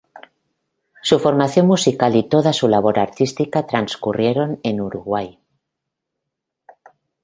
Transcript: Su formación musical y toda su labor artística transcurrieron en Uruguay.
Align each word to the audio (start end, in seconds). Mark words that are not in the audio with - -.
Su 1.03 1.19
formación 1.19 1.67
musical 1.67 2.15
y 2.15 2.27
toda 2.27 2.53
su 2.53 2.67
labor 2.67 2.97
artística 2.97 3.67
transcurrieron 3.67 4.59
en 4.63 4.81
Uruguay. 4.81 5.39